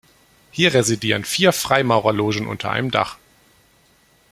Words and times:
Hier 0.49 0.73
residieren 0.73 1.23
vier 1.23 1.53
Freimaurerlogen 1.53 2.47
unter 2.47 2.71
einem 2.71 2.89
Dach. 2.89 3.19